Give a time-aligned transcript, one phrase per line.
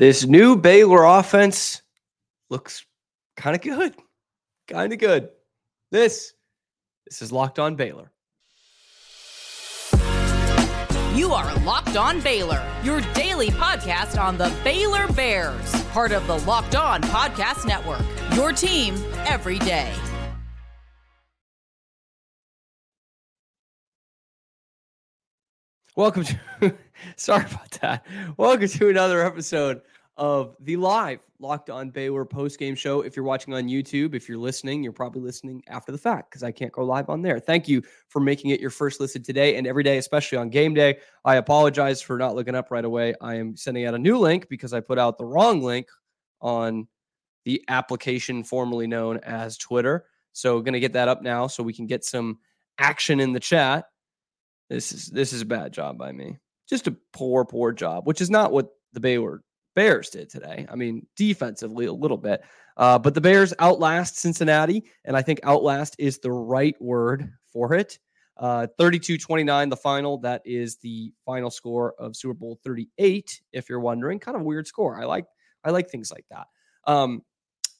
[0.00, 1.82] This new Baylor offense
[2.48, 2.86] looks
[3.36, 3.94] kind of good.
[4.66, 5.28] Kind of good.
[5.90, 6.32] This
[7.04, 8.10] this is Locked On Baylor.
[11.14, 16.38] You are Locked On Baylor, your daily podcast on the Baylor Bears, part of the
[16.46, 18.00] Locked On Podcast Network.
[18.34, 18.94] Your team
[19.26, 19.92] every day.
[25.94, 26.40] Welcome to
[27.16, 28.06] sorry about that.
[28.36, 29.82] Welcome to another episode
[30.16, 33.00] of the live Locked On Baylor post game show.
[33.00, 36.42] If you're watching on YouTube, if you're listening, you're probably listening after the fact because
[36.42, 37.38] I can't go live on there.
[37.38, 40.74] Thank you for making it your first listen today and every day, especially on game
[40.74, 40.98] day.
[41.24, 43.14] I apologize for not looking up right away.
[43.20, 45.88] I am sending out a new link because I put out the wrong link
[46.40, 46.86] on
[47.44, 50.06] the application formerly known as Twitter.
[50.32, 52.38] So, going to get that up now so we can get some
[52.78, 53.86] action in the chat.
[54.68, 56.38] This is this is a bad job by me.
[56.70, 59.42] Just a poor, poor job, which is not what the Baylor
[59.74, 60.66] Bears did today.
[60.70, 62.42] I mean, defensively a little bit,
[62.76, 67.74] uh, but the Bears outlast Cincinnati, and I think outlast is the right word for
[67.74, 67.98] it.
[68.36, 70.18] Uh, 32-29, the final.
[70.18, 73.42] That is the final score of Super Bowl 38.
[73.52, 74.98] If you're wondering, kind of weird score.
[74.98, 75.26] I like
[75.62, 76.46] I like things like that.
[76.86, 77.22] Um,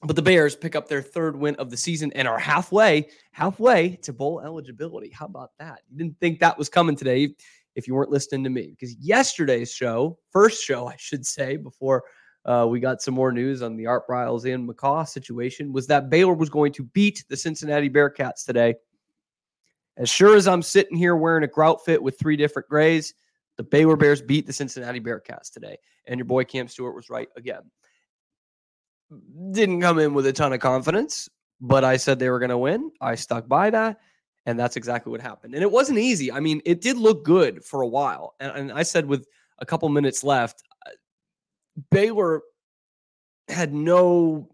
[0.03, 3.97] but the Bears pick up their third win of the season and are halfway, halfway
[3.97, 5.11] to bowl eligibility.
[5.11, 5.83] How about that?
[5.91, 7.35] You didn't think that was coming today
[7.75, 12.05] if you weren't listening to me, because yesterday's show, first show, I should say, before
[12.47, 16.09] uh, we got some more news on the Art Briles and McCaw situation, was that
[16.09, 18.75] Baylor was going to beat the Cincinnati Bearcats today.
[19.99, 23.13] As sure as I'm sitting here wearing a grout fit with three different grays,
[23.59, 25.77] the Baylor Bears beat the Cincinnati Bearcats today.
[26.07, 27.63] And your boy Cam Stewart was right again
[29.53, 31.29] didn't come in with a ton of confidence,
[31.61, 32.91] but I said they were going to win.
[33.01, 34.01] I stuck by that.
[34.47, 35.55] And that's exactly what happened.
[35.55, 36.33] And it wasn't easy.
[36.33, 38.35] I mean, it did look good for a while.
[38.41, 39.27] And, and I said with
[39.59, 40.93] a couple minutes left, uh,
[41.91, 42.43] Baylor
[43.49, 44.49] had no,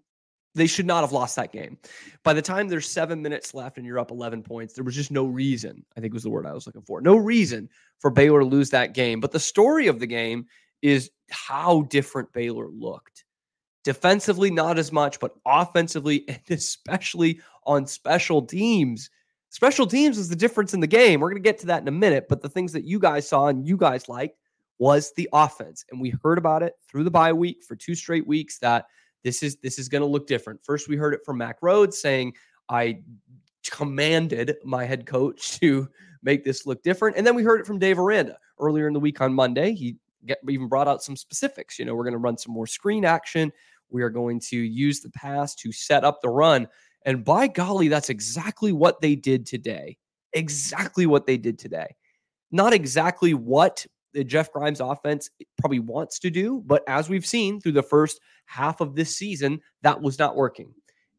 [0.55, 1.79] they should not have lost that game.
[2.25, 5.13] By the time there's seven minutes left and you're up 11 points, there was just
[5.13, 7.69] no reason, I think was the word I was looking for, no reason
[8.01, 9.21] for Baylor to lose that game.
[9.21, 10.47] But the story of the game
[10.83, 13.26] is how different Baylor looked.
[13.87, 19.11] Defensively, not as much, but offensively, and especially on special teams.
[19.51, 21.21] Special teams is the difference in the game.
[21.21, 23.29] We're going to get to that in a minute, but the things that you guys
[23.29, 24.41] saw and you guys liked
[24.81, 25.85] was the offense.
[25.93, 28.87] And we heard about it through the bye week for two straight weeks that
[29.23, 30.65] this is this is going to look different.
[30.65, 32.35] First, we heard it from Mack Rhoades saying,
[32.69, 33.05] I
[33.71, 35.89] commanded my head coach to
[36.25, 37.17] make this look different.
[37.17, 39.75] And then we heard it from Dave Aranda earlier in the week on Monday.
[39.75, 39.97] He
[40.27, 41.79] get, even brought out some specifics.
[41.79, 43.53] You know, we're going to run some more screen action.
[43.91, 46.69] We are going to use the pass to set up the run.
[47.05, 49.97] And by golly, that's exactly what they did today.
[50.33, 51.95] Exactly what they did today.
[52.51, 57.61] Not exactly what the Jeff Grimes offense probably wants to do, but as we've seen
[57.61, 60.73] through the first half of this season, that was not working.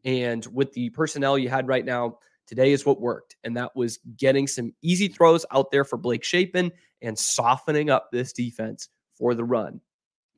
[0.04, 2.18] And with the personnel you had right now,
[2.48, 3.36] today is what worked.
[3.44, 8.10] And that was getting some easy throws out there for Blake Shapen and softening up
[8.12, 9.82] this defense for the run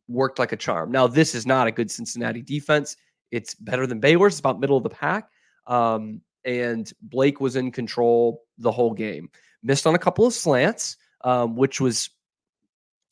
[0.09, 0.91] worked like a charm.
[0.91, 2.97] Now, this is not a good Cincinnati defense.
[3.31, 4.33] It's better than Baylor's.
[4.33, 5.29] It's about middle of the pack.
[5.67, 9.29] Um, and Blake was in control the whole game.
[9.61, 12.09] Missed on a couple of slants, um, which was,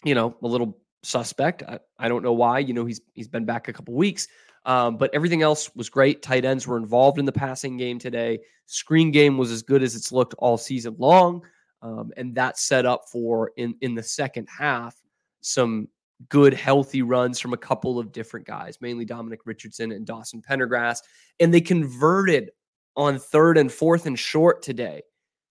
[0.03, 1.61] you know, a little suspect.
[1.63, 2.59] I, I, don't know why.
[2.59, 4.27] You know, he's he's been back a couple weeks.
[4.65, 6.21] Um, but everything else was great.
[6.21, 8.39] Tight ends were involved in the passing game today.
[8.65, 11.41] Screen game was as good as it's looked all season long.
[11.81, 14.95] Um, and that set up for in in the second half
[15.41, 15.87] some
[16.29, 20.99] good, healthy runs from a couple of different guys, mainly Dominic Richardson and Dawson Pendergrass.
[21.39, 22.51] And they converted
[22.95, 25.03] on third and fourth and short today,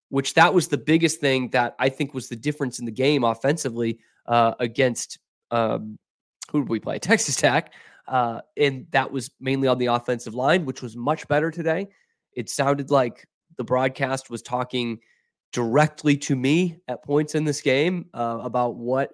[0.09, 3.25] which that was the biggest thing that I think was the difference in the game
[3.25, 5.19] offensively uh, against
[5.51, 5.99] um,
[6.51, 6.99] who did we play?
[7.01, 7.73] Texas Tech.
[8.09, 11.89] Uh, and that was mainly on the offensive line, which was much better today.
[12.33, 13.27] It sounded like
[13.57, 15.01] the broadcast was talking
[15.53, 19.13] directly to me at points in this game uh, about what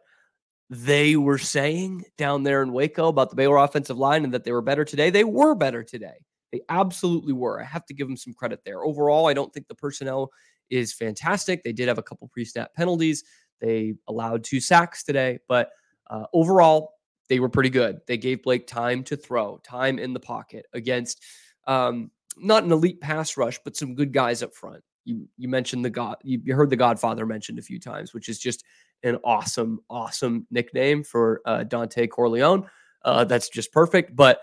[0.72, 4.52] they were saying down there in Waco about the Baylor offensive line and that they
[4.52, 5.10] were better today.
[5.10, 6.24] They were better today.
[6.50, 7.60] They absolutely were.
[7.60, 8.82] I have to give them some credit there.
[8.82, 10.30] Overall, I don't think the personnel
[10.70, 11.62] is fantastic.
[11.62, 13.22] They did have a couple pre-snap penalties.
[13.60, 15.68] They allowed two sacks today, but
[16.08, 16.94] uh, overall,
[17.28, 18.00] they were pretty good.
[18.06, 21.22] They gave Blake time to throw, time in the pocket against
[21.66, 24.82] um, not an elite pass rush, but some good guys up front.
[25.04, 26.16] You you mentioned the God.
[26.22, 28.64] You, you heard the Godfather mentioned a few times, which is just
[29.02, 32.66] an awesome, awesome nickname for uh, Dontay Corleone.
[33.04, 34.14] Uh, that's just perfect.
[34.14, 34.40] But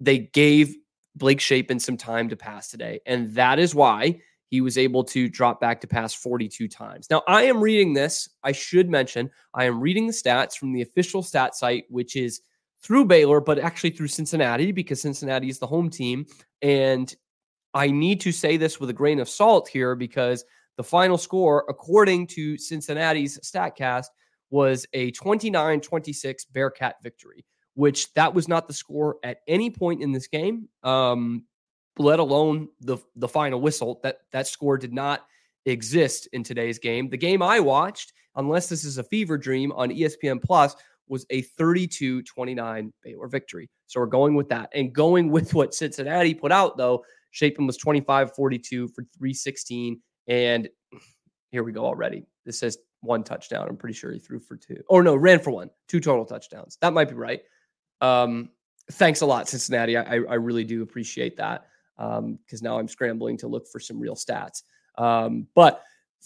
[0.00, 0.74] they gave
[1.14, 3.00] Blake Shapen some time to pass today.
[3.06, 7.08] And that is why he was able to drop back to pass 42 times.
[7.10, 8.28] Now, I am reading this.
[8.44, 12.42] I should mention, I am reading the stats from the official stat site, which is
[12.82, 16.26] through Baylor, but actually through Cincinnati because Cincinnati is the home team.
[16.62, 17.12] And
[17.74, 20.44] I need to say this with a grain of salt here because
[20.76, 24.06] the final score, according to Cincinnati's StatCast,
[24.50, 27.44] was a 29 26 Bearcat victory,
[27.74, 31.44] which that was not the score at any point in this game, um,
[31.98, 34.00] let alone the, the final whistle.
[34.02, 35.26] That, that score did not
[35.64, 37.08] exist in today's game.
[37.08, 40.76] The game I watched, unless this is a fever dream on ESPN Plus,
[41.08, 43.70] was a 32 29 Baylor victory.
[43.86, 44.70] So we're going with that.
[44.74, 50.00] And going with what Cincinnati put out, though, Shapen was 25 42 for 316.
[50.28, 50.68] And
[51.50, 52.26] here we go already.
[52.44, 53.68] This says one touchdown.
[53.68, 54.82] I'm pretty sure he threw for two.
[54.88, 56.78] Or no, ran for one, two total touchdowns.
[56.80, 57.42] That might be right.
[58.00, 58.50] Um,
[58.92, 59.96] thanks a lot, Cincinnati.
[59.96, 63.98] I, I really do appreciate that because um, now I'm scrambling to look for some
[63.98, 64.62] real stats.
[64.98, 65.82] Um, but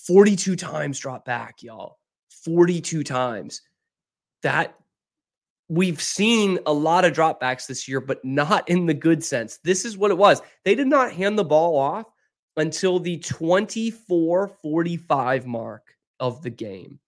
[0.06, 1.98] 42 times drop back, y'all.
[2.44, 3.62] 42 times.
[4.42, 4.74] That
[5.68, 9.58] we've seen a lot of dropbacks this year, but not in the good sense.
[9.58, 10.40] This is what it was.
[10.64, 12.06] They did not hand the ball off
[12.60, 16.98] until the 24 45 mark of the game.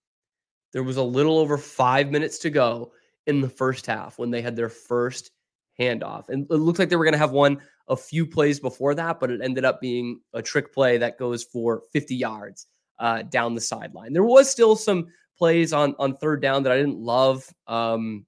[0.73, 2.93] There was a little over five minutes to go
[3.27, 5.31] in the first half when they had their first
[5.79, 6.29] handoff.
[6.29, 9.21] And it looked like they were going to have one a few plays before that,
[9.21, 12.67] but it ended up being a trick play that goes for 50 yards
[12.99, 14.13] uh, down the sideline.
[14.13, 17.45] There was still some plays on on third down that I didn't love.
[17.67, 18.27] Um,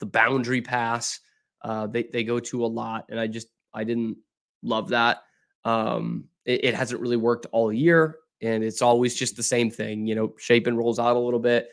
[0.00, 1.20] the boundary pass
[1.64, 4.18] uh, they they go to a lot, and I just I didn't
[4.62, 5.22] love that.
[5.64, 10.06] Um, it, it hasn't really worked all year, and it's always just the same thing.
[10.06, 11.68] You know, Shapen rolls out a little bit,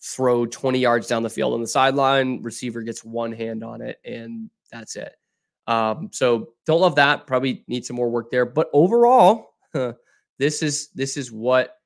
[0.00, 4.00] throw 20 yards down the field on the sideline, receiver gets one hand on it,
[4.04, 5.14] and that's it.
[5.66, 7.26] Um, so don't love that.
[7.26, 8.44] Probably need some more work there.
[8.44, 9.54] But overall,
[10.38, 11.76] this is this is what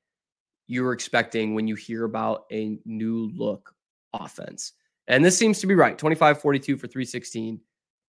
[0.67, 3.73] you're expecting when you hear about a new look
[4.13, 4.73] offense.
[5.07, 5.97] And this seems to be right.
[5.97, 7.59] 25 42 for 316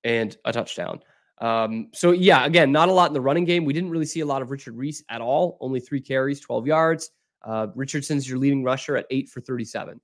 [0.05, 1.01] and a touchdown.
[1.41, 3.65] Um, so yeah, again, not a lot in the running game.
[3.65, 5.57] We didn't really see a lot of Richard Reese at all.
[5.61, 7.11] Only three carries, 12 yards.
[7.43, 10.01] Uh, Richardson's your leading rusher at eight for 37.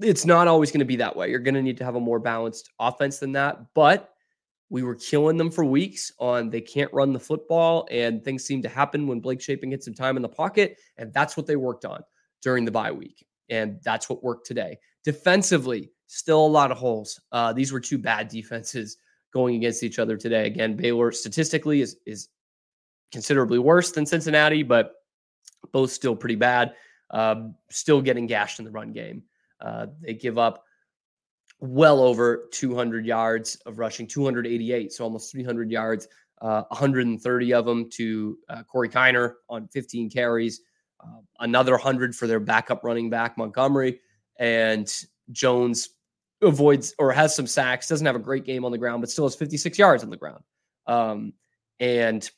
[0.00, 1.30] It's not always going to be that way.
[1.30, 3.58] You're going to need to have a more balanced offense than that.
[3.74, 4.10] But
[4.70, 8.62] we were killing them for weeks on they can't run the football, and things seem
[8.62, 10.78] to happen when Blake Shapen gets some time in the pocket.
[10.96, 12.02] And that's what they worked on
[12.42, 13.26] during the bye week.
[13.48, 14.78] And that's what worked today.
[15.04, 17.20] Defensively, still a lot of holes.
[17.32, 18.96] Uh, these were two bad defenses
[19.32, 20.46] going against each other today.
[20.46, 22.28] Again, Baylor statistically is is
[23.12, 24.92] considerably worse than Cincinnati, but
[25.72, 26.74] both still pretty bad.
[27.10, 29.24] Um, still getting gashed in the run game.
[29.60, 30.64] Uh, they give up
[31.60, 36.08] well over 200 yards of rushing, 288, so almost 300 yards,
[36.40, 40.62] uh, 130 of them to uh, Corey Kiner on 15 carries,
[41.00, 44.00] uh, another 100 for their backup running back, Montgomery,
[44.38, 44.90] and
[45.32, 45.90] Jones
[46.42, 49.26] avoids or has some sacks, doesn't have a great game on the ground, but still
[49.26, 50.42] has 56 yards on the ground.
[50.86, 51.34] Um,
[51.78, 52.28] and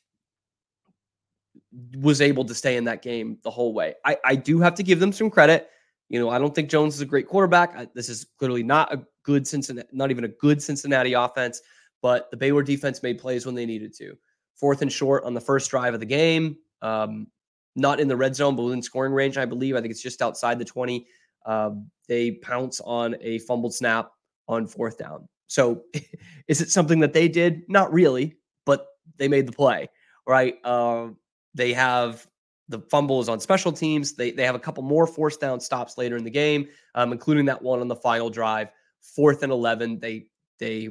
[1.97, 3.95] was able to stay in that game the whole way.
[4.05, 5.69] I, I do have to give them some credit.
[6.09, 7.75] You know, I don't think Jones is a great quarterback.
[7.75, 11.61] I, this is clearly not a good Cincinnati, not even a good Cincinnati offense,
[12.01, 14.17] but the Baylor defense made plays when they needed to.
[14.55, 16.57] Fourth and short on the first drive of the game.
[16.81, 17.27] Um,
[17.75, 19.75] not in the red zone, but within scoring range, I believe.
[19.75, 21.07] I think it's just outside the 20.
[21.45, 24.11] Um, they pounce on a fumbled snap
[24.47, 25.27] on fourth down.
[25.47, 25.83] So
[26.47, 27.63] is it something that they did?
[27.69, 29.89] Not really, but they made the play,
[30.27, 30.55] right?
[30.63, 31.09] Uh,
[31.53, 32.27] they have
[32.69, 34.13] the fumbles on special teams.
[34.13, 37.45] They, they have a couple more forced down stops later in the game, um, including
[37.45, 38.69] that one on the final drive.
[39.01, 40.27] Fourth and 11, they,
[40.59, 40.89] they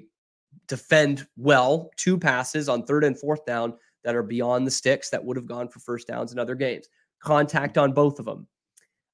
[0.69, 5.25] defend well two passes on third and fourth down that are beyond the sticks that
[5.25, 6.89] would have gone for first downs in other games.
[7.21, 8.47] Contact on both of them.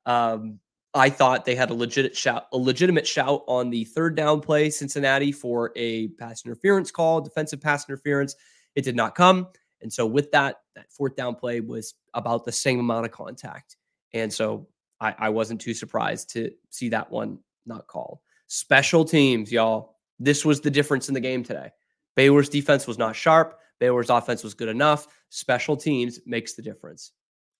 [0.06, 0.58] Um,
[0.94, 4.70] I thought they had a legit shout, a legitimate shout on the third down play,
[4.70, 8.34] Cincinnati for a pass interference call, defensive pass interference.
[8.74, 9.48] It did not come.
[9.82, 13.76] And so with that, that fourth down play was about the same amount of contact.
[14.12, 14.68] And so
[15.00, 18.18] I, I wasn't too surprised to see that one not called.
[18.46, 19.96] Special teams, y'all.
[20.18, 21.70] This was the difference in the game today.
[22.16, 23.60] Baylor's defense was not sharp.
[23.78, 25.06] Baylor's offense was good enough.
[25.28, 27.12] Special teams makes the difference.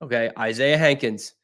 [0.02, 0.30] Okay.
[0.36, 1.34] Isaiah Hankins,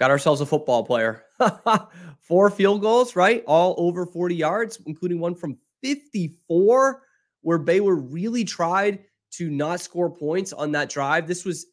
[0.00, 1.24] got ourselves a football player.
[2.20, 3.44] Four field goals, right?
[3.46, 7.02] All over 40 yards, including one from 54,
[7.42, 11.28] where Baylor really tried to not score points on that drive.
[11.28, 11.66] This was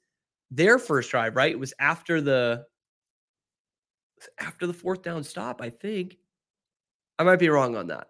[0.52, 1.52] their first drive, right?
[1.52, 2.66] It was after the
[4.40, 6.18] after the fourth down stop, I think.
[7.20, 8.10] I might be wrong on that.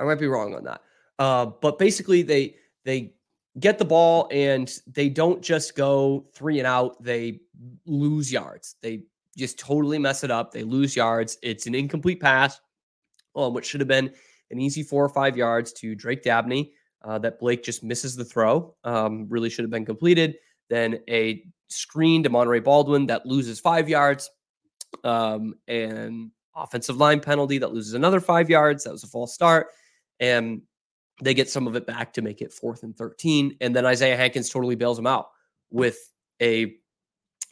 [0.00, 0.82] I might be wrong on that.
[1.18, 3.14] Uh, but basically, they they
[3.58, 7.02] get the ball and they don't just go three and out.
[7.02, 7.40] They
[7.86, 8.76] lose yards.
[8.82, 9.04] They
[9.36, 10.52] just totally mess it up.
[10.52, 11.38] They lose yards.
[11.42, 12.60] It's an incomplete pass
[13.36, 14.12] which should have been
[14.50, 16.72] an easy four or five yards to Drake Dabney.
[17.04, 18.74] Uh, that Blake just misses the throw.
[18.82, 20.36] Um, really should have been completed.
[20.70, 24.28] Then a screen to Monaray Baldwin that loses five yards.
[25.04, 28.84] Um, and offensive line penalty that loses another five yards.
[28.84, 29.68] That was a false start.
[30.18, 30.62] And
[31.22, 33.56] they get some of it back to make it fourth and 13.
[33.60, 35.26] And then Isaiah Hankins totally bails them out
[35.70, 35.98] with
[36.42, 36.74] a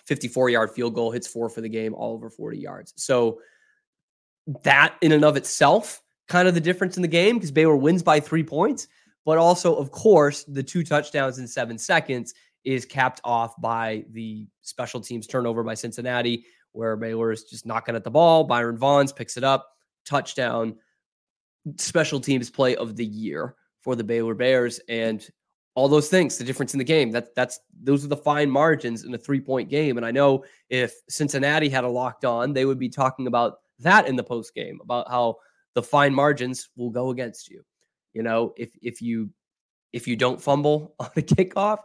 [0.06, 2.92] 54 yard field goal, hits four for the game, all over 40 yards.
[2.96, 3.40] So
[4.62, 8.02] that in and of itself, kind of the difference in the game because Baylor wins
[8.02, 8.88] by three points.
[9.24, 12.34] But also, of course, the two touchdowns in seven seconds
[12.64, 17.96] is capped off by the special teams turnover by Cincinnati, where Baylor is just knocking
[17.96, 18.44] at the ball.
[18.44, 19.70] Byron Vaughns picks it up,
[20.04, 20.76] touchdown,
[21.78, 24.80] special teams play of the year for the Baylor Bears.
[24.88, 25.26] And
[25.74, 27.10] all those things, the difference in the game.
[27.10, 29.96] That that's those are the fine margins in a three point game.
[29.96, 34.06] And I know if Cincinnati had a locked on, they would be talking about that
[34.06, 35.36] in the post game about how
[35.74, 37.64] the fine margins will go against you.
[38.12, 39.30] You know, if if you
[39.92, 41.78] if you don't fumble on the kickoff,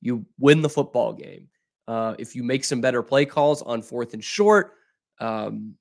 [0.00, 1.48] you win the football game.
[1.88, 4.72] Uh, if you make some better play calls on fourth and short,
[5.20, 5.74] um,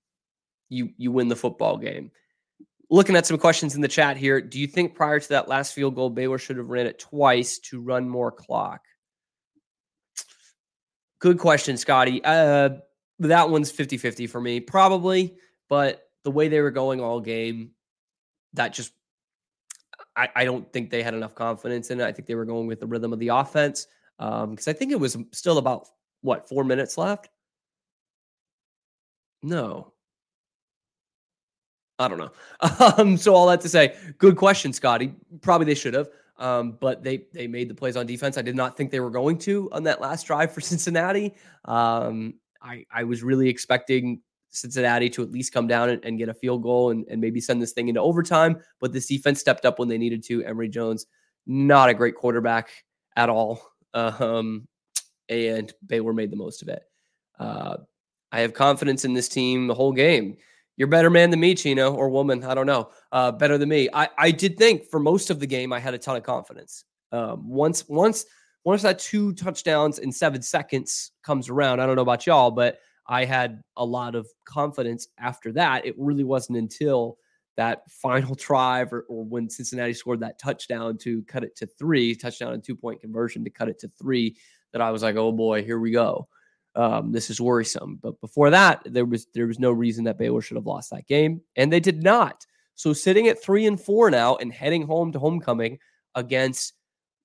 [0.69, 2.11] you you win the football game.
[2.89, 5.73] Looking at some questions in the chat here, do you think prior to that last
[5.73, 8.81] field goal, Baylor should have ran it twice to run more clock?
[11.19, 12.21] Good question, Scotty.
[12.23, 12.69] Uh,
[13.19, 15.35] that one's 50 50 for me, probably.
[15.69, 17.71] But the way they were going all game,
[18.53, 18.93] that just
[20.15, 22.05] I, I, don't think they had enough confidence in it.
[22.05, 23.87] I think they were going with the rhythm of the offense
[24.17, 25.87] because um, I think it was still about
[26.21, 27.29] what four minutes left.
[29.43, 29.93] No,
[31.99, 32.31] I don't know.
[32.97, 35.13] Um, so all that to say, good question, Scotty.
[35.41, 38.37] Probably they should have, um, but they they made the plays on defense.
[38.37, 41.33] I did not think they were going to on that last drive for Cincinnati.
[41.65, 46.29] Um, I I was really expecting Cincinnati to at least come down and, and get
[46.29, 48.57] a field goal and, and, maybe send this thing into overtime.
[48.79, 50.43] But this defense stepped up when they needed to.
[50.45, 51.05] Emory Jones,
[51.45, 52.69] not a great quarterback
[53.15, 53.61] at all.
[53.93, 54.67] Um,
[55.29, 56.83] and Baylor made the most of it.
[57.37, 57.77] Uh,
[58.31, 60.37] I have confidence in this team the whole game.
[60.77, 62.43] You're better man than me, Chino, or woman.
[62.43, 62.89] I don't know.
[63.11, 63.89] Uh, better than me.
[63.93, 66.83] I, I did think for most of the game I had a ton of confidence.
[67.11, 68.25] Um, once once
[68.65, 72.79] once that two touchdowns in seven seconds comes around, I don't know about y'all, but
[73.07, 75.85] I had a lot of confidence after that.
[75.85, 77.17] It really wasn't until
[77.57, 82.15] that final drive or, or, when Cincinnati scored that touchdown to cut it to three,
[82.15, 84.35] touchdown and two point conversion to cut it to three,
[84.73, 86.27] that I was like, oh boy, here we go.
[86.75, 87.99] Um, this is worrisome.
[88.01, 91.07] But before that, there was there was no reason that Baylor should have lost that
[91.07, 92.45] game, and they did not.
[92.75, 95.79] So sitting at three and four now and heading home to homecoming
[96.13, 96.73] against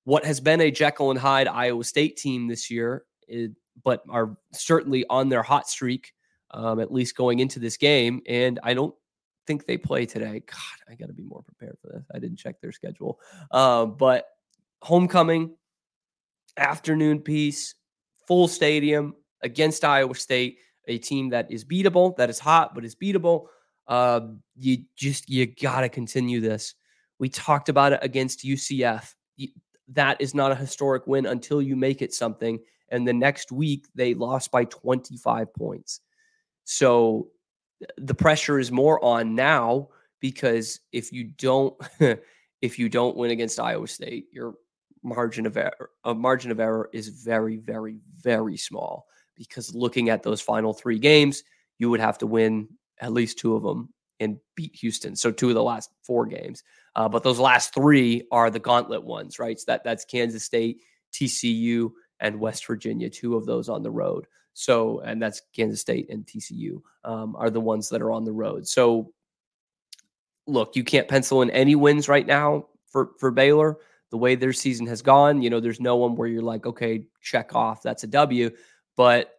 [0.04, 3.50] what has been a Jekyll and Hyde Iowa State team this year, it,
[3.84, 6.12] but are certainly on their hot streak,
[6.52, 8.20] um, at least going into this game.
[8.28, 8.94] And I don't
[9.46, 10.42] think they play today.
[10.46, 12.04] God, I got to be more prepared for this.
[12.14, 13.18] I didn't check their schedule.
[13.50, 14.26] Uh, but
[14.82, 15.56] homecoming,
[16.56, 17.74] afternoon piece,
[18.26, 22.94] full stadium against Iowa State, a team that is beatable, that is hot, but is
[22.94, 23.46] beatable.
[23.86, 24.20] Uh,
[24.56, 26.74] you just, you got to continue this.
[27.18, 29.14] We talked about it against UCF.
[29.88, 32.60] That is not a historic win until you make it something.
[32.90, 36.00] And the next week, they lost by 25 points.
[36.64, 37.28] So
[37.96, 39.88] the pressure is more on now
[40.20, 41.74] because if you don't
[42.62, 44.54] if you don't win against Iowa State, your
[45.02, 49.06] margin of error a margin of error is very very very small
[49.40, 51.42] because looking at those final 3 games,
[51.78, 52.68] you would have to win
[53.00, 53.88] at least two of them
[54.20, 55.16] and beat Houston.
[55.16, 56.62] So two of the last 4 games.
[56.94, 59.58] Uh, but those last 3 are the gauntlet ones, right?
[59.58, 60.82] So that that's Kansas State,
[61.12, 64.26] TCU, and West Virginia, two of those on the road.
[64.52, 68.32] So, and that's Kansas State and TCU um, are the ones that are on the
[68.32, 68.68] road.
[68.68, 69.12] So,
[70.46, 73.78] look, you can't pencil in any wins right now for for Baylor.
[74.10, 77.06] The way their season has gone, you know, there's no one where you're like, okay,
[77.22, 78.50] check off, that's a W.
[79.00, 79.30] But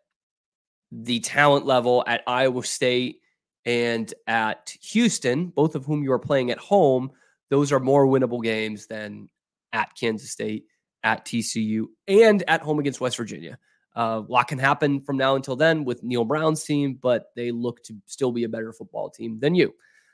[0.91, 3.20] the talent level at Iowa State
[3.63, 7.12] and at Houston, both of whom you are playing at home,
[7.51, 9.30] those are more winnable games than
[9.72, 10.65] at Kansas State
[11.03, 13.60] at TCU and at home against West Virginia.
[13.96, 17.51] Uh, a lot can happen from now until then with Neal Brown's team, but they
[17.51, 19.72] look to still be a better football team than you.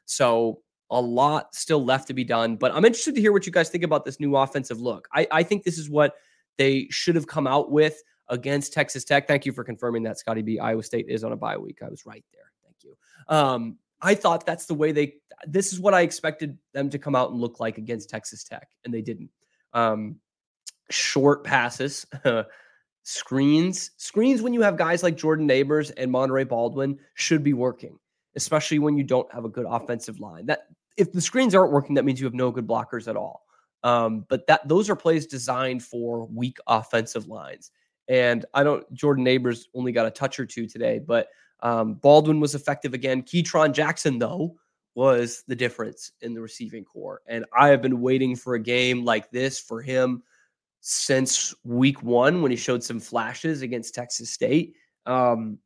[0.08, 0.60] So
[0.92, 2.58] a lot still left to be done.
[2.58, 5.08] But I'm interested to hear what you guys think about this new offensive look.
[5.13, 6.16] I, I think this is what
[6.58, 9.27] they should have come out with against Texas Tech.
[9.27, 10.60] Thank you for confirming that, Scotty B.
[10.60, 11.79] Iowa State is on a bye week.
[11.84, 12.51] I was right there.
[12.63, 13.36] Thank you.
[13.36, 15.15] Um, I thought that's the way they.
[15.48, 18.69] This is what I expected them to come out and look like against Texas Tech,
[18.86, 19.29] and they didn't.
[19.74, 20.17] Um,
[20.89, 22.05] short passes,
[23.03, 23.91] screens.
[23.98, 27.98] Screens when you have guys like Jordan Nabors and Monaray Baldwin should be working,
[28.36, 30.46] especially when you don't have a good offensive line.
[30.46, 30.67] That
[30.98, 33.43] if the screens aren't working, that means you have no good blockers at all.
[33.84, 37.72] Um, but that those are plays designed for weak offensive lines.
[38.10, 41.28] And I don't Jordan Nabors only got a touch or two today, but
[41.62, 43.24] um, Baldwin was effective again.
[43.24, 44.56] Ketron Jackson, though,
[44.96, 47.22] was the difference in the receiving core.
[47.28, 50.24] And I have been waiting for a game like this for him
[50.82, 54.76] since week one when he showed some flashes against Texas State.
[55.06, 55.60] Um,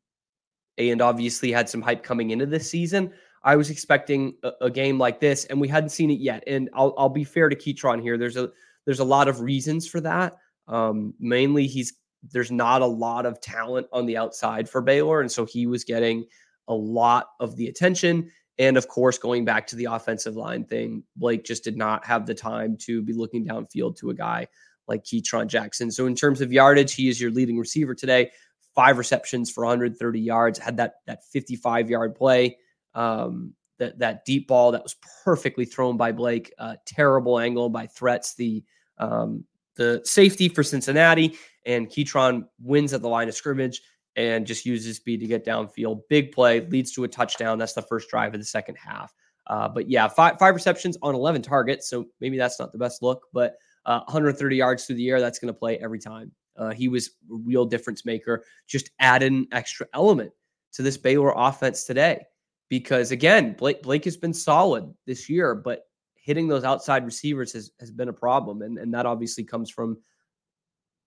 [0.78, 3.12] and obviously had some hype coming into this season.
[3.44, 6.44] I was expecting a, a, game like this, and we hadn't seen it yet.
[6.46, 8.16] And I'll, I'll be fair to Ketron here.
[8.16, 8.50] There's a
[8.84, 10.36] there's a lot of reasons for that.
[10.68, 11.94] Um, mainly, he's
[12.30, 15.84] there's not a lot of talent on the outside for Baylor, and so he was
[15.84, 16.24] getting
[16.68, 18.30] a lot of the attention.
[18.58, 22.26] And of course, going back to the offensive line thing, Blake just did not have
[22.26, 24.46] the time to be looking downfield to a guy
[24.86, 25.90] like Ketron Jackson.
[25.90, 28.30] So in terms of yardage, he is your leading receiver today.
[28.74, 30.58] Five receptions for 130 yards.
[30.58, 32.58] Had that that 55 yard play.
[32.94, 36.52] Um, that that deep ball that was perfectly thrown by Blake.
[36.58, 38.34] Uh, terrible angle by threats.
[38.34, 38.64] The
[38.98, 39.44] um,
[39.76, 41.36] the safety for Cincinnati
[41.66, 43.80] and Ketron wins at the line of scrimmage
[44.16, 46.02] and just uses speed to get downfield.
[46.08, 47.58] Big play leads to a touchdown.
[47.58, 49.12] That's the first drive of the second half.
[49.46, 51.88] Uh, but yeah, five five receptions on 11 targets.
[51.88, 55.20] So maybe that's not the best look, but uh, 130 yards through the air.
[55.20, 56.32] That's going to play every time.
[56.56, 58.44] Uh, he was a real difference maker.
[58.66, 60.32] Just add an extra element
[60.74, 62.22] to this Baylor offense today,
[62.68, 65.86] because again, Blake Blake has been solid this year, but
[66.22, 69.98] hitting those outside receivers has, has been a problem, and and that obviously comes from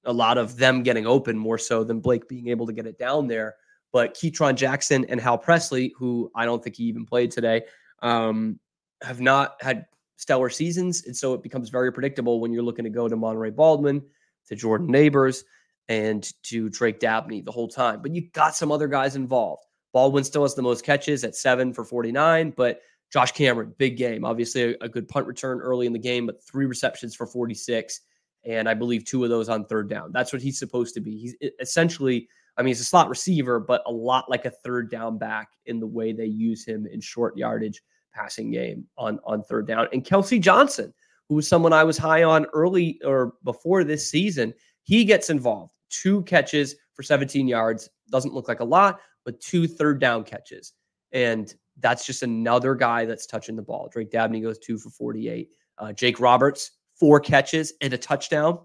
[0.06, 3.00] a lot of them getting open more so than Blake being able to get it
[3.00, 3.56] down there.
[3.92, 7.64] But Ketron Jackson and Hal Presley, who I don't think he even played today,
[8.02, 8.60] um,
[9.02, 9.86] have not had
[10.18, 11.06] stellar seasons.
[11.06, 14.04] And so it becomes very predictable when you're looking to go to Monaray Baldwin,
[14.48, 15.44] to Jordan Nabors,
[15.88, 18.02] and to Drake Dabney the whole time.
[18.02, 19.66] But you got some other guys involved.
[19.94, 22.82] Baldwin still has the most catches at seven for 49, but
[23.16, 24.26] Josh Cameron, big game.
[24.26, 28.02] Obviously, a, a good punt return early in the game, but three receptions for 46
[28.44, 30.12] and I believe two of those on third down.
[30.12, 31.18] That's what he's supposed to be.
[31.18, 35.18] He's essentially, I mean, he's a slot receiver, but a lot like a third down
[35.18, 37.82] back in the way they use him in short yardage
[38.14, 39.88] passing game on on third down.
[39.94, 40.94] And Kelsey Johnson,
[41.30, 45.72] who was someone I was high on early or before this season, he gets involved.
[45.90, 50.74] Two catches for 17 yards doesn't look like a lot, but two third down catches.
[51.14, 53.90] And that's just another guy that's touching the ball.
[53.92, 55.50] Drake Dabney goes two for 48.
[55.78, 58.60] Uh, Jake Roberts four catches and a touchdown.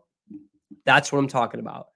[0.85, 1.89] That's what I'm talking about.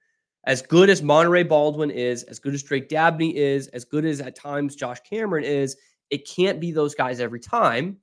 [0.47, 4.21] As good as Monaray Baldwin is, as good as Drake Dabney is, as good as
[4.21, 5.77] at times Josh Cameron is,
[6.11, 7.99] it can't be those guys every time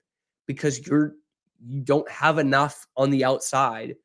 [0.47, 1.13] because you're
[1.63, 3.95] you don't have enough on the outside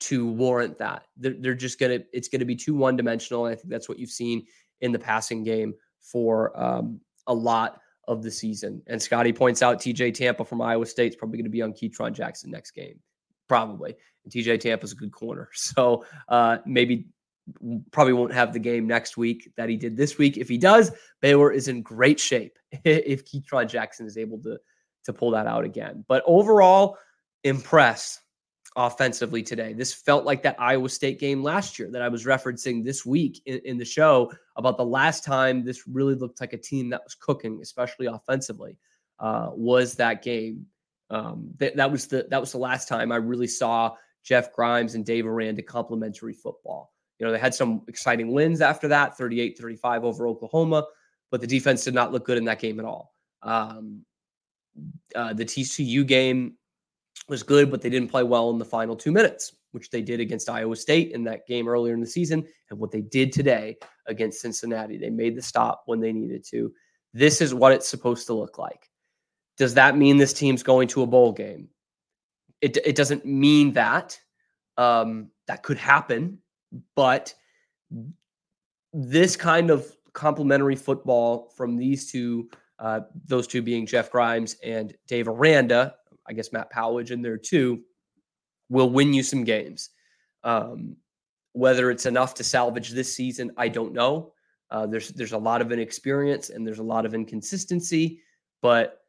[0.00, 1.06] to warrant that.
[1.18, 3.44] They're, they're just gonna it's gonna be too one dimensional.
[3.44, 4.46] And I think that's what you've seen
[4.80, 8.82] in the passing game for um, a lot of the season.
[8.86, 11.72] And Scotty points out TJ Tampa from Iowa State is probably going to be on
[11.72, 12.98] Ketron Jackson next game
[13.52, 13.94] probably.
[14.24, 15.50] And TJ Tampa's a good corner.
[15.54, 17.06] So uh, maybe
[17.90, 20.38] probably won't have the game next week that he did this week.
[20.38, 24.58] If he does, Baylor is in great shape if Ketron Jackson is able to
[25.04, 26.04] to pull that out again.
[26.08, 26.96] But overall,
[27.44, 28.20] impress
[28.76, 29.72] offensively today.
[29.72, 33.42] This felt like that Iowa State game last year that I was referencing this week
[33.46, 37.02] in, in the show about the last time this really looked like a team that
[37.04, 38.76] was cooking, especially offensively,
[39.18, 40.66] uh, was that game
[41.10, 44.94] um, that that was the that was the last time I really saw Jeff Grimes
[44.94, 46.92] and Dave Aranda complementary football.
[47.18, 50.86] You know, they had some exciting wins after that, 38-35 over Oklahoma,
[51.30, 53.12] but the defense did not look good in that game at all.
[53.42, 54.04] Um,
[55.14, 56.56] uh, the TCU game
[57.28, 60.20] was good, but they didn't play well in the final two minutes, which they did
[60.20, 63.76] against Iowa State in that game earlier in the season, and what they did today
[64.06, 64.98] against Cincinnati.
[64.98, 66.72] They made the stop when they needed to.
[67.14, 68.90] This is what it's supposed to look like.
[69.56, 71.68] Does that mean this team's going to a bowl game?
[72.60, 74.18] It, it doesn't mean that.
[74.78, 76.38] Um, that could happen,
[76.96, 77.34] but
[78.92, 82.48] this kind of complementary football from these two,
[82.78, 85.94] uh, those two being Jeff Grimes and Dave Aranda,
[86.26, 87.82] I guess Matt Powledge in there too,
[88.68, 89.90] will win you some games.
[90.44, 90.96] Um,
[91.52, 94.32] whether it's enough to salvage this season, I don't know.
[94.70, 98.20] Uh, there's there's a lot of inexperience and there's a lot of inconsistency,
[98.62, 99.02] but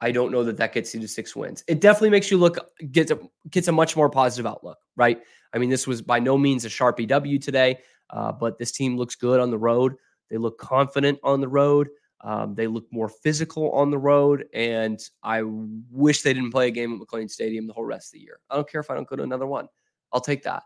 [0.00, 1.62] I don't know that that gets you to six wins.
[1.68, 2.56] It definitely makes you look
[2.90, 3.18] gets a
[3.50, 5.20] gets a much more positive outlook, right?
[5.52, 7.78] I mean, this was by no means a sharpie W today,
[8.08, 9.94] uh, but this team looks good on the road.
[10.30, 11.88] They look confident on the road.
[12.22, 16.70] Um, they look more physical on the road, and I wish they didn't play a
[16.70, 18.40] game at McLane Stadium the whole rest of the year.
[18.50, 19.68] I don't care if I don't go to another one.
[20.12, 20.64] I'll take that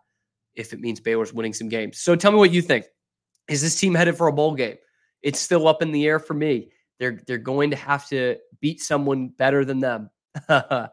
[0.54, 1.98] if it means Baylor's winning some games.
[1.98, 2.86] So tell me what you think.
[3.48, 4.76] Is this team headed for a bowl game?
[5.22, 6.70] It's still up in the air for me.
[6.98, 10.10] They're they're going to have to beat someone better than them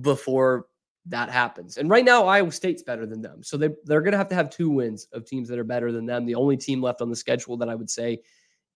[0.00, 0.66] before
[1.06, 1.76] that happens.
[1.76, 3.42] And right now, Iowa State's better than them.
[3.42, 5.90] So they, they're going to have to have two wins of teams that are better
[5.90, 6.24] than them.
[6.24, 8.20] The only team left on the schedule that I would say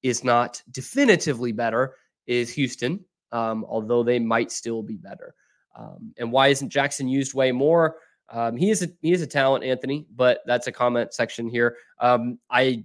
[0.02, 1.94] is not definitively better
[2.26, 5.35] is Houston, um, although they might still be better.
[5.76, 7.96] Um, and why isn't Jackson used way more?
[8.28, 11.76] Um, he is a he is a talent, Anthony, but that's a comment section here.
[12.00, 12.85] Um, I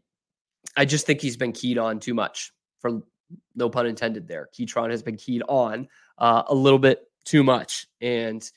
[0.77, 3.01] I just think he's been keyed on too much for
[3.55, 4.49] no pun intended there.
[4.57, 8.47] Ketron has been keyed on uh, a little bit too much, and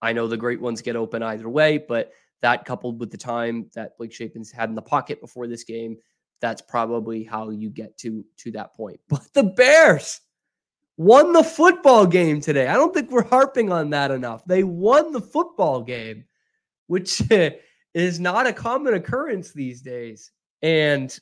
[0.00, 2.12] I know the great ones get open either way, but
[2.42, 5.96] that coupled with the time that Blake Shapen's had in the pocket before this game,
[6.40, 9.00] that's probably how you get to to that point.
[9.08, 10.20] But the Bears
[10.96, 12.68] won the football game today.
[12.68, 14.44] I don't think we're harping on that enough.
[14.44, 16.24] They won the football game,
[16.86, 17.22] which
[17.94, 20.30] is not a common occurrence these days
[20.62, 21.18] and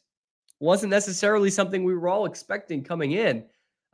[0.61, 3.45] wasn't necessarily something we were all expecting coming in.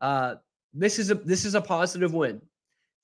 [0.00, 0.36] Uh,
[0.72, 2.40] this is a this is a positive win.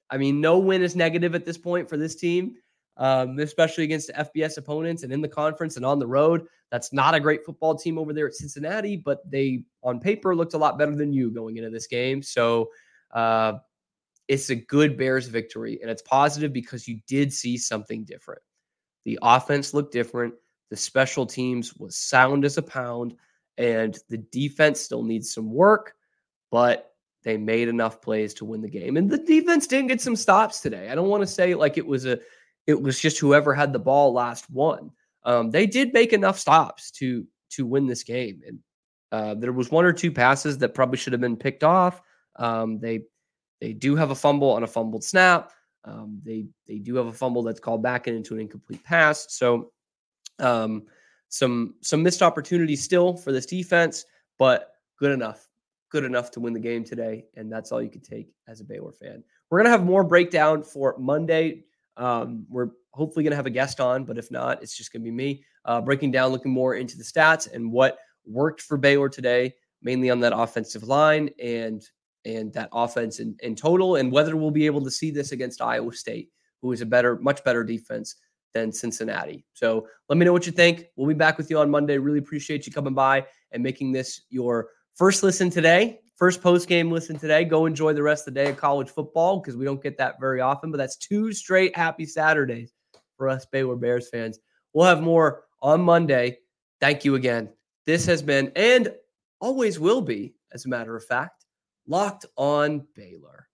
[0.08, 2.54] I mean, no win is negative at this point for this team,
[2.98, 6.46] um, especially against FBS opponents and in the conference and on the road.
[6.70, 10.54] That's not a great football team over there at Cincinnati, but they, on paper, looked
[10.54, 12.22] a lot better than you going into this game.
[12.22, 12.70] So
[13.12, 13.54] uh,
[14.28, 18.42] it's a good Bears victory, and it's positive because you did see something different.
[19.04, 20.34] The offense looked different.
[20.70, 23.14] The special teams was sound as a pound,
[23.56, 25.94] and the defense still needs some work,
[26.50, 28.96] but they made enough plays to win the game.
[28.96, 30.90] And the defense didn't get some stops today.
[30.90, 32.18] I don't want to say like it was a
[32.66, 34.90] it was just whoever had the ball last won.
[35.24, 38.40] Um, they did make enough stops to to win this game.
[38.46, 38.58] And
[39.12, 42.00] uh, there was one or two passes that probably should have been picked off.
[42.36, 43.02] Um, they
[43.60, 45.52] they do have a fumble on a fumbled snap.
[45.84, 49.26] Um, they they do have a fumble that's called back into an incomplete pass.
[49.30, 49.72] So
[50.38, 50.84] um,
[51.28, 54.04] some some missed opportunities still for this defense,
[54.38, 55.48] but good enough
[55.90, 57.24] good enough to win the game today.
[57.36, 59.22] And that's all you can take as a Baylor fan.
[59.50, 61.64] We're to have more breakdown for Monday.
[61.96, 65.02] Um, we're hopefully going to have a guest on, but if not, it's just going
[65.02, 68.76] to be me uh, breaking down, looking more into the stats and what worked for
[68.76, 71.82] Baylor today, mainly on that offensive line and
[72.24, 75.62] and that offense in, in total, and whether we'll be able to see this against
[75.62, 76.28] Iowa State,
[76.60, 78.16] who is a better, much better defense
[78.52, 79.44] than Cincinnati.
[79.52, 80.86] So let me know what you think.
[80.96, 81.98] We'll be back with you on Monday.
[81.98, 86.90] Really appreciate you coming by and making this your First listen today, first post game
[86.90, 87.44] listen today.
[87.44, 90.20] Go enjoy the rest of the day of college football because we don't get that
[90.20, 90.70] very often.
[90.70, 92.72] But that's two straight happy Saturdays
[93.16, 94.38] for us Baylor Bears fans.
[94.72, 96.38] We'll have more on Monday.
[96.80, 97.50] Thank you again.
[97.86, 98.92] This has been and
[99.40, 101.44] always will be, as a matter of fact,
[101.86, 103.48] locked on Baylor.